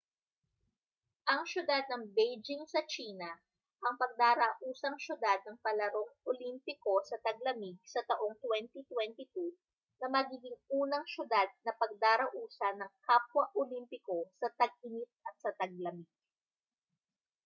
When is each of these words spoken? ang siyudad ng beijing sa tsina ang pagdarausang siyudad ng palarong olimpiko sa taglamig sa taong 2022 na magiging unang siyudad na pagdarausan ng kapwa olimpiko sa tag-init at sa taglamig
ang 1.31 1.41
siyudad 1.49 1.83
ng 1.87 2.03
beijing 2.17 2.63
sa 2.71 2.81
tsina 2.89 3.31
ang 3.85 3.95
pagdarausang 4.01 4.97
siyudad 5.03 5.39
ng 5.45 5.57
palarong 5.65 6.09
olimpiko 6.31 6.93
sa 7.09 7.17
taglamig 7.25 7.77
sa 7.93 8.01
taong 8.09 8.33
2022 8.43 9.61
na 10.01 10.07
magiging 10.15 10.57
unang 10.81 11.05
siyudad 11.13 11.49
na 11.65 11.71
pagdarausan 11.81 12.75
ng 12.81 12.91
kapwa 13.07 13.43
olimpiko 13.61 14.17
sa 14.41 14.47
tag-init 14.59 15.11
at 15.27 15.35
sa 15.43 15.51
taglamig 15.59 16.09